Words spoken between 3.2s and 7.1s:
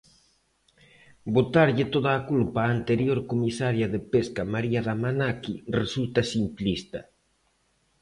Comisaria de Pesca, María Damanaqui, resulta simplista.